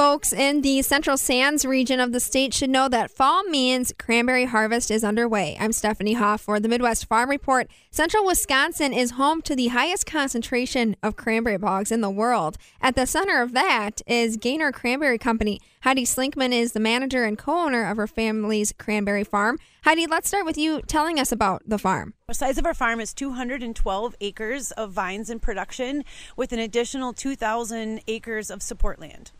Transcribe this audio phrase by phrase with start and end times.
[0.00, 4.46] Folks in the Central Sands region of the state should know that fall means cranberry
[4.46, 5.58] harvest is underway.
[5.60, 7.68] I'm Stephanie Hoff for the Midwest Farm Report.
[7.90, 12.56] Central Wisconsin is home to the highest concentration of cranberry bogs in the world.
[12.80, 15.60] At the center of that is Gaynor Cranberry Company.
[15.82, 19.58] Heidi Slinkman is the manager and co owner of her family's cranberry farm.
[19.84, 22.14] Heidi, let's start with you telling us about the farm.
[22.26, 26.06] The size of our farm is 212 acres of vines in production
[26.38, 29.32] with an additional 2,000 acres of support land.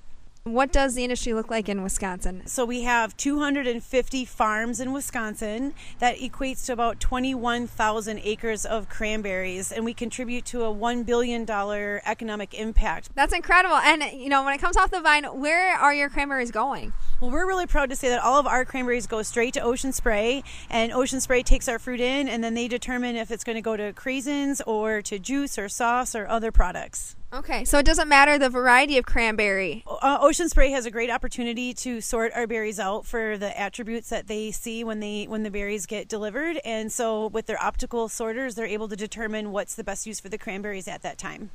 [0.45, 2.47] What does the industry look like in Wisconsin?
[2.47, 5.75] So we have 250 farms in Wisconsin.
[5.99, 11.43] That equates to about 21,000 acres of cranberries, and we contribute to a $1 billion
[11.51, 13.11] economic impact.
[13.15, 13.77] That's incredible.
[13.77, 16.95] And, you know, when it comes off the vine, where are your cranberries going?
[17.21, 19.93] Well, we're really proud to say that all of our cranberries go straight to Ocean
[19.93, 23.57] Spray, and Ocean Spray takes our fruit in, and then they determine if it's going
[23.57, 27.15] to go to craisins or to juice or sauce or other products.
[27.33, 29.85] Okay, so it doesn't matter the variety of cranberry.
[29.87, 34.09] Uh, Ocean Spray has a great opportunity to sort our berries out for the attributes
[34.09, 38.09] that they see when they when the berries get delivered, and so with their optical
[38.09, 41.51] sorters, they're able to determine what's the best use for the cranberries at that time.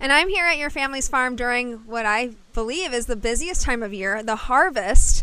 [0.00, 3.82] And I'm here at your family's farm during what I believe is the busiest time
[3.82, 5.22] of year, the harvest.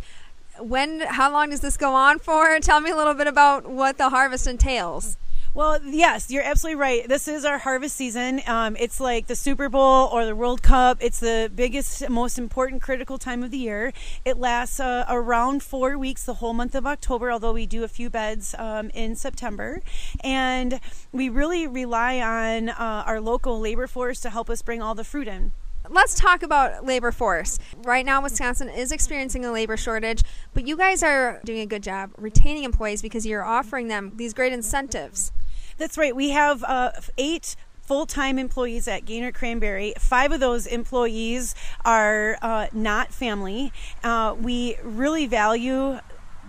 [0.60, 2.60] When how long does this go on for?
[2.60, 5.18] Tell me a little bit about what the harvest entails.
[5.58, 7.10] Well, yes, you're absolutely right.
[7.10, 8.42] This is our harvest season.
[8.46, 11.00] Um, it's like the Super Bowl or the World Cup.
[11.02, 13.92] It's the biggest, most important, critical time of the year.
[14.24, 17.88] It lasts uh, around four weeks, the whole month of October, although we do a
[17.88, 19.82] few beds um, in September.
[20.24, 20.80] And
[21.12, 25.04] we really rely on uh, our local labor force to help us bring all the
[25.04, 25.54] fruit in
[25.90, 27.58] let's talk about labor force.
[27.84, 30.22] Right now, Wisconsin is experiencing a labor shortage,
[30.54, 34.34] but you guys are doing a good job retaining employees because you're offering them these
[34.34, 35.32] great incentives.
[35.78, 36.16] That's right.
[36.16, 39.94] We have uh, eight full-time employees at Gaynor Cranberry.
[39.98, 41.56] Five of those employees
[41.86, 43.72] are uh, not family.
[44.04, 46.00] Uh, we really value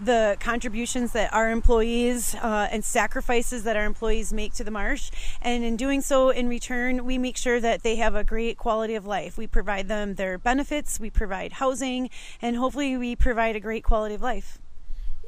[0.02, 5.10] the contributions that our employees uh, and sacrifices that our employees make to the marsh.
[5.42, 8.94] And in doing so, in return, we make sure that they have a great quality
[8.94, 9.36] of life.
[9.36, 12.10] We provide them their benefits, we provide housing,
[12.40, 14.58] and hopefully, we provide a great quality of life.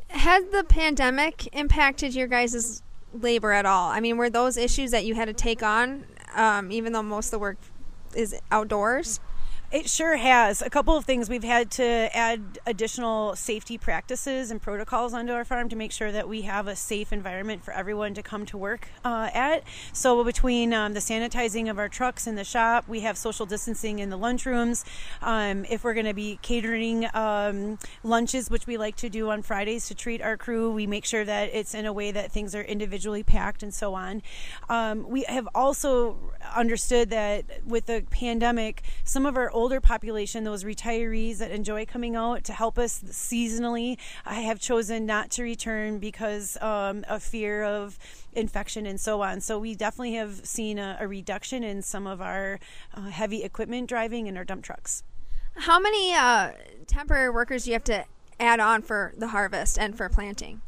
[0.08, 2.82] Has the pandemic impacted your guys'
[3.12, 3.90] labor at all?
[3.90, 6.04] I mean, were those issues that you had to take on,
[6.34, 7.58] um, even though most of the work
[8.14, 9.20] is outdoors?
[9.72, 10.62] It sure has.
[10.62, 11.30] A couple of things.
[11.30, 16.10] We've had to add additional safety practices and protocols onto our farm to make sure
[16.10, 19.62] that we have a safe environment for everyone to come to work uh, at.
[19.92, 24.00] So, between um, the sanitizing of our trucks in the shop, we have social distancing
[24.00, 24.84] in the lunchrooms.
[25.22, 29.40] Um, if we're going to be catering um, lunches, which we like to do on
[29.40, 32.56] Fridays to treat our crew, we make sure that it's in a way that things
[32.56, 34.20] are individually packed and so on.
[34.68, 36.18] Um, we have also
[36.56, 42.16] understood that with the pandemic, some of our older population, those retirees that enjoy coming
[42.16, 47.62] out to help us seasonally, I have chosen not to return because um, of fear
[47.62, 47.98] of
[48.32, 49.42] infection and so on.
[49.42, 52.58] So we definitely have seen a, a reduction in some of our
[52.94, 55.02] uh, heavy equipment driving in our dump trucks.
[55.56, 56.52] How many uh,
[56.86, 58.06] temporary workers do you have to
[58.38, 60.62] add on for the harvest and for planting?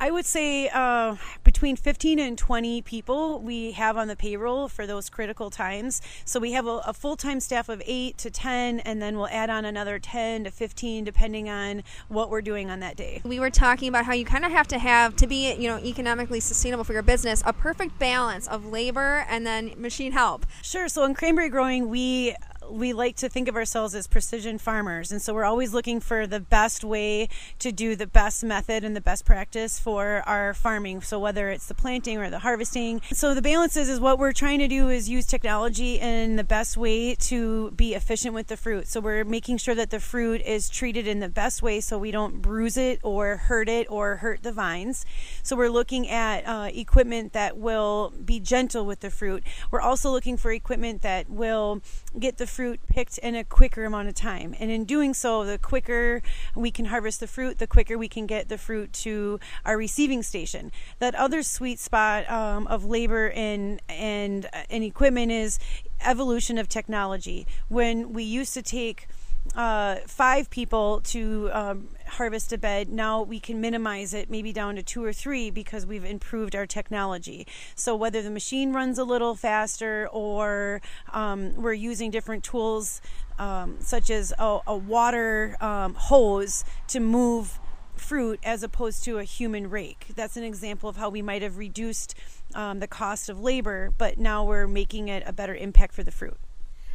[0.00, 4.86] I would say uh, between 15 and 20 people we have on the payroll for
[4.86, 6.00] those critical times.
[6.24, 9.28] So we have a, a full time staff of 8 to 10, and then we'll
[9.28, 13.20] add on another 10 to 15 depending on what we're doing on that day.
[13.24, 15.78] We were talking about how you kind of have to have, to be you know
[15.78, 20.46] economically sustainable for your business, a perfect balance of labor and then machine help.
[20.62, 20.88] Sure.
[20.88, 22.36] So in cranberry growing, we
[22.70, 25.10] we like to think of ourselves as precision farmers.
[25.10, 28.94] And so we're always looking for the best way to do the best method and
[28.94, 31.02] the best practice for our farming.
[31.02, 33.00] So whether it's the planting or the harvesting.
[33.12, 36.44] So the balance is, is what we're trying to do is use technology in the
[36.44, 38.88] best way to be efficient with the fruit.
[38.88, 42.10] So we're making sure that the fruit is treated in the best way so we
[42.10, 45.04] don't bruise it or hurt it or hurt the vines.
[45.42, 49.42] So we're looking at uh, equipment that will be gentle with the fruit.
[49.70, 51.82] We're also looking for equipment that will
[52.18, 54.52] get the fruit picked in a quicker amount of time.
[54.58, 56.22] And in doing so, the quicker
[56.56, 60.24] we can harvest the fruit, the quicker we can get the fruit to our receiving
[60.24, 60.72] station.
[60.98, 65.60] That other sweet spot um, of labor and and and equipment is
[66.04, 67.46] evolution of technology.
[67.68, 69.06] When we used to take
[69.54, 74.76] uh, five people to um, harvest a bed, now we can minimize it maybe down
[74.76, 77.46] to two or three because we've improved our technology.
[77.74, 80.80] So whether the machine runs a little faster or
[81.12, 83.00] um, we're using different tools
[83.38, 87.58] um, such as a, a water um, hose to move
[87.96, 90.06] fruit as opposed to a human rake.
[90.14, 92.14] That's an example of how we might have reduced
[92.54, 96.10] um, the cost of labor, but now we're making it a better impact for the
[96.12, 96.38] fruit.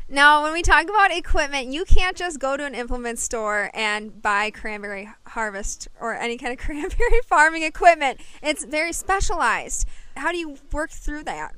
[0.09, 4.21] Now, when we talk about equipment, you can't just go to an implement store and
[4.21, 8.19] buy cranberry harvest or any kind of cranberry farming equipment.
[8.41, 9.87] It's very specialized.
[10.17, 11.55] How do you work through that?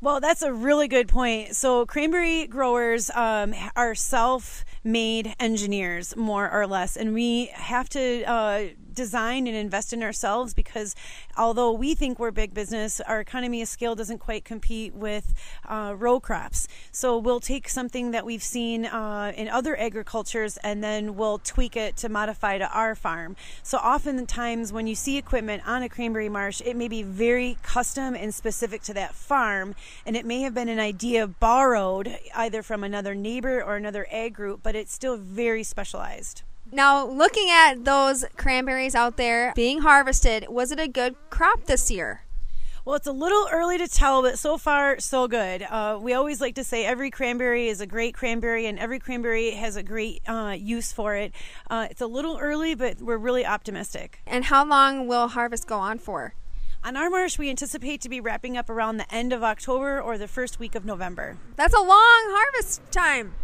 [0.00, 1.54] Well, that's a really good point.
[1.54, 8.24] So, cranberry growers um, are self made engineers, more or less, and we have to
[8.24, 10.94] uh, design and invest in ourselves because
[11.36, 15.34] although we think we're big business, our economy of scale doesn't quite compete with
[15.68, 16.68] uh, row crops.
[16.90, 21.76] So we'll take something that we've seen uh, in other agricultures and then we'll tweak
[21.76, 23.36] it to modify to our farm.
[23.62, 28.14] So oftentimes when you see equipment on a cranberry marsh, it may be very custom
[28.14, 29.74] and specific to that farm,
[30.06, 34.34] and it may have been an idea borrowed either from another neighbor or another ag
[34.34, 36.42] group, but it's still very specialized.
[36.74, 41.90] Now, looking at those cranberries out there being harvested, was it a good crop this
[41.90, 42.22] year?
[42.86, 45.62] Well, it's a little early to tell, but so far, so good.
[45.62, 49.50] Uh, we always like to say every cranberry is a great cranberry, and every cranberry
[49.50, 51.34] has a great uh, use for it.
[51.68, 54.20] Uh, it's a little early, but we're really optimistic.
[54.26, 56.32] And how long will harvest go on for?
[56.82, 60.16] On our marsh, we anticipate to be wrapping up around the end of October or
[60.16, 61.36] the first week of November.
[61.54, 63.34] That's a long harvest time.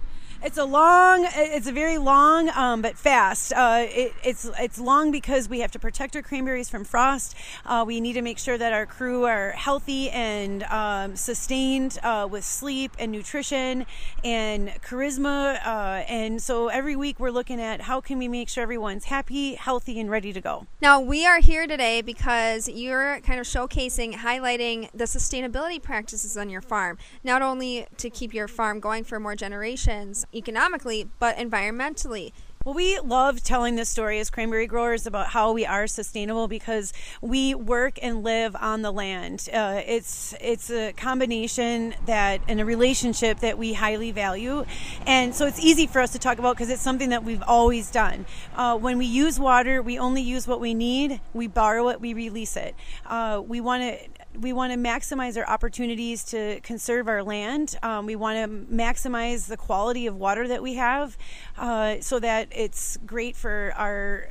[0.40, 1.26] It's a long.
[1.34, 3.52] It's a very long, um, but fast.
[3.52, 7.34] Uh, it, it's it's long because we have to protect our cranberries from frost.
[7.66, 12.28] Uh, we need to make sure that our crew are healthy and um, sustained uh,
[12.30, 13.84] with sleep and nutrition
[14.22, 15.58] and charisma.
[15.66, 19.54] Uh, and so every week we're looking at how can we make sure everyone's happy,
[19.54, 20.68] healthy, and ready to go.
[20.80, 26.48] Now we are here today because you're kind of showcasing, highlighting the sustainability practices on
[26.48, 32.32] your farm, not only to keep your farm going for more generations economically, but environmentally.
[32.64, 36.92] Well, we love telling this story as cranberry growers about how we are sustainable because
[37.22, 39.48] we work and live on the land.
[39.50, 44.66] Uh, it's it's a combination that and a relationship that we highly value,
[45.06, 47.90] and so it's easy for us to talk about because it's something that we've always
[47.90, 48.26] done.
[48.54, 51.22] Uh, when we use water, we only use what we need.
[51.32, 52.74] We borrow it, we release it.
[53.06, 57.76] Uh, we want to we want to maximize our opportunities to conserve our land.
[57.82, 61.16] Um, we want to maximize the quality of water that we have
[61.56, 64.30] uh, so that it's great for our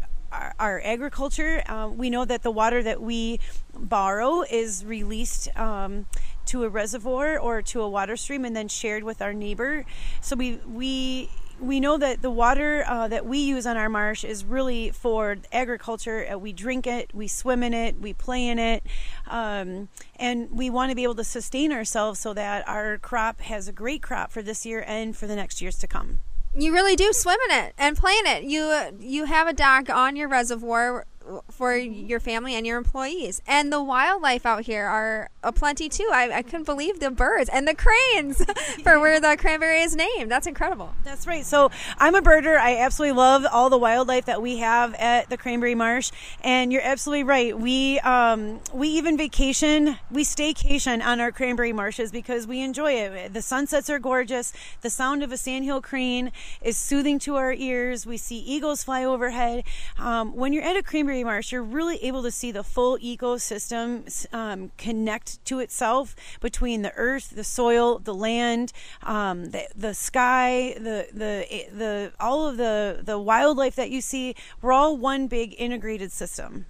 [0.60, 1.64] our, agriculture.
[1.68, 3.40] Uh, we know that the water that we
[3.74, 6.06] borrow is released um,
[6.46, 9.86] to a reservoir or to a water stream and then shared with our neighbor.
[10.22, 14.24] So we we we know that the water uh, that we use on our marsh
[14.24, 16.28] is really for agriculture.
[16.32, 18.84] Uh, we drink it, we swim in it, we play in it,
[19.28, 23.68] um, and we want to be able to sustain ourselves so that our crop has
[23.68, 26.20] a great crop for this year and for the next years to come.
[26.56, 28.44] You really do swim in it and play in it.
[28.44, 31.06] You you have a dock on your reservoir
[31.52, 33.42] for your family and your employees.
[33.46, 36.10] And the wildlife out here are aplenty too.
[36.14, 38.44] I, I couldn't believe the birds and the cranes
[38.84, 40.30] for where the cranberry is named.
[40.30, 40.94] That's incredible.
[41.04, 41.46] That's right.
[41.46, 42.58] So I'm a birder.
[42.58, 46.12] I absolutely love all the wildlife that we have at the Cranberry Marsh.
[46.44, 47.58] And you're absolutely right.
[47.58, 53.34] We um, we even vacation, we staycation on our cranberry marshes because we enjoy it.
[53.34, 54.54] The sunsets are gorgeous.
[54.82, 58.06] The sound of a sandhill crane is soothing to our ears.
[58.06, 59.64] We see eagles fly overhead.
[59.98, 64.34] Um, when you're at a cranberry marsh, you're really able to see the full ecosystem
[64.34, 70.74] um, connect to itself between the earth, the soil, the land, um, the, the sky,
[70.76, 74.36] the, the, the, all of the, the wildlife that you see.
[74.62, 76.66] We're all one big integrated system.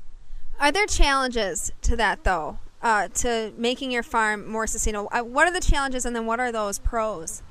[0.60, 5.10] Are there challenges to that, though, uh, to making your farm more sustainable?
[5.12, 7.44] Uh, what are the challenges, and then what are those pros?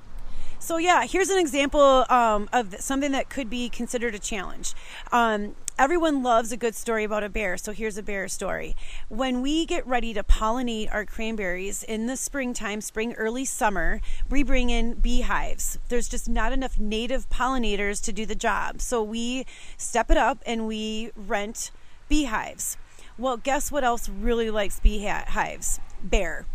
[0.59, 4.75] So yeah, here's an example um, of something that could be considered a challenge.
[5.13, 8.75] Um, everyone loves a good story about a bear, so here's a bear story.
[9.09, 14.43] When we get ready to pollinate our cranberries in the springtime, spring, early summer, we
[14.43, 15.79] bring in beehives.
[15.89, 19.45] There's just not enough native pollinators to do the job, so we
[19.77, 21.71] step it up and we rent
[22.09, 22.79] beehives.
[23.19, 25.81] Well, guess what else really likes beehives?
[26.03, 26.47] Bear.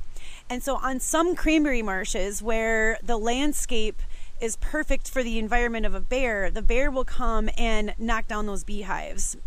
[0.50, 4.02] And so, on some cranberry marshes where the landscape
[4.42, 8.48] is perfect for the environment of a bear, the bear will come and knock down
[8.48, 9.38] those beehives.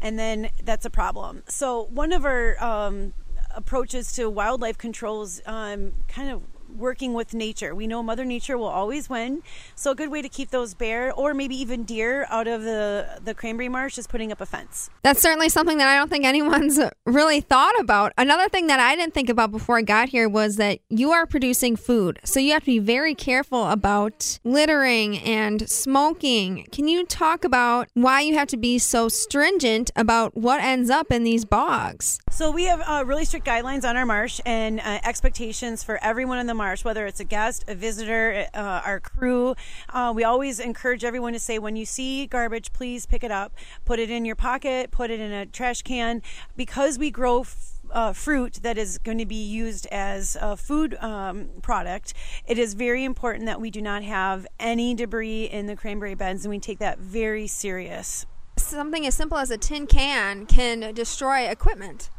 [0.00, 1.42] And then that's a problem.
[1.48, 3.14] So, one of our um,
[3.54, 6.42] approaches to wildlife controls um, kind of
[6.74, 7.74] working with nature.
[7.74, 9.42] We know Mother Nature will always win.
[9.74, 13.20] So a good way to keep those bear or maybe even deer out of the
[13.22, 14.90] the cranberry marsh is putting up a fence.
[15.02, 18.12] That's certainly something that I don't think anyone's really thought about.
[18.18, 21.26] Another thing that I didn't think about before I got here was that you are
[21.26, 22.18] producing food.
[22.24, 26.66] So you have to be very careful about littering and smoking.
[26.72, 31.10] Can you talk about why you have to be so stringent about what ends up
[31.10, 32.18] in these bogs?
[32.30, 36.38] So we have uh, really strict guidelines on our marsh and uh, expectations for everyone
[36.38, 39.54] in the marsh, whether it's a guest, a visitor, uh, our crew.
[39.90, 43.52] Uh, we always encourage everyone to say, when you see garbage, please pick it up,
[43.84, 46.22] put it in your pocket, put it in a trash can,
[46.56, 47.40] because we grow.
[47.40, 52.12] F- uh, fruit that is going to be used as a food um, product,
[52.46, 56.44] it is very important that we do not have any debris in the cranberry beds,
[56.44, 58.26] and we take that very serious.
[58.56, 62.10] Something as simple as a tin can can destroy equipment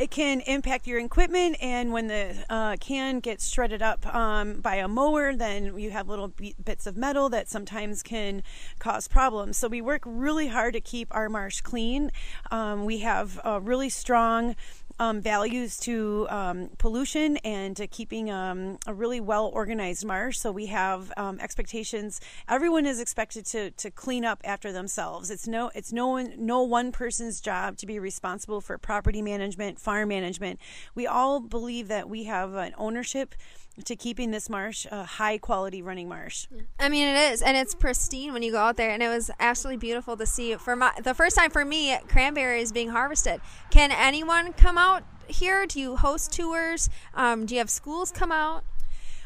[0.00, 1.58] it can impact your equipment.
[1.60, 6.08] And when the uh, can gets shredded up um, by a mower, then you have
[6.08, 6.32] little
[6.64, 8.42] bits of metal that sometimes can
[8.78, 9.58] cause problems.
[9.58, 12.10] So we work really hard to keep our marsh clean.
[12.50, 14.56] Um, we have a really strong
[15.00, 20.38] um, values to um, pollution and to keeping um, a really well organized marsh.
[20.38, 22.20] So we have um, expectations.
[22.46, 25.30] Everyone is expected to, to clean up after themselves.
[25.30, 29.80] It's no it's no one no one person's job to be responsible for property management,
[29.80, 30.60] farm management.
[30.94, 33.34] We all believe that we have an ownership
[33.84, 36.46] to keeping this marsh a high quality running marsh.
[36.78, 39.30] I mean, it is, and it's pristine when you go out there, and it was
[39.40, 40.54] absolutely beautiful to see.
[40.56, 43.40] For my the first time for me, cranberries being harvested.
[43.70, 45.66] Can anyone come out here?
[45.66, 46.90] Do you host tours?
[47.14, 48.64] Um, do you have schools come out?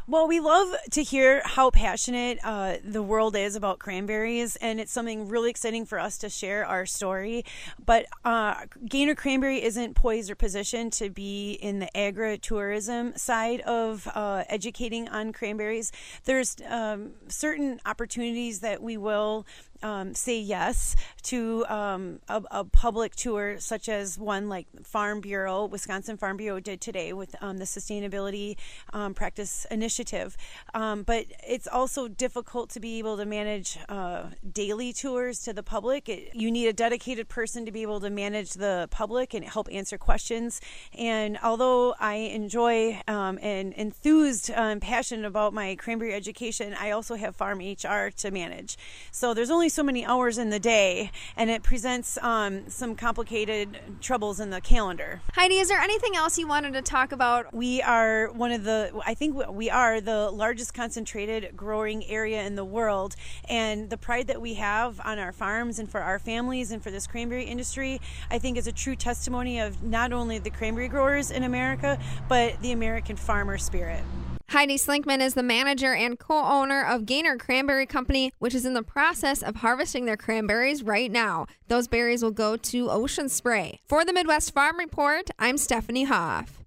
[0.06, 4.92] Well, we love to hear how passionate uh, the world is about cranberries, and it's
[4.92, 7.46] something really exciting for us to share our story.
[7.82, 14.06] But uh, Gaynor Cranberry isn't poised or positioned to be in the agritourism side of
[14.14, 15.90] uh, educating on cranberries.
[16.24, 19.46] There's um, certain opportunities that we will
[19.84, 25.66] um, say yes to um, a, a, public tour, such as one like Farm Bureau,
[25.66, 28.56] Wisconsin Farm Bureau did today with um, the Sustainability
[28.92, 30.36] um, Practice Initiative.
[30.72, 35.62] Um, but it's also difficult to be able to manage uh, daily tours to the
[35.62, 36.08] public.
[36.08, 39.68] It, you need a dedicated person to be able to manage the public and help
[39.70, 40.62] answer questions.
[40.98, 47.16] And although I enjoy um, and enthused and passionate about my cranberry education, I also
[47.16, 48.78] have farm HR to manage.
[49.10, 53.78] So there's only so many hours in the day, and it presents um, some complicated
[54.00, 55.20] troubles in the calendar.
[55.32, 57.52] Heidi, is there anything else you wanted to talk about?
[57.52, 62.54] We are one of the, I think we are the largest concentrated growing area in
[62.54, 63.16] the world,
[63.48, 66.90] and the pride that we have on our farms and for our families and for
[66.90, 68.00] this cranberry industry,
[68.30, 72.60] I think is a true testimony of not only the cranberry growers in America, but
[72.62, 74.04] the American farmer spirit.
[74.48, 78.74] Heidi Slinkman is the manager and co owner of Gaynor Cranberry Company, which is in
[78.74, 81.46] the process of harvesting their cranberries right now.
[81.68, 83.80] Those berries will go to Ocean Spray.
[83.86, 86.60] For the Midwest Farm Report, I'm Stephanie Hoff.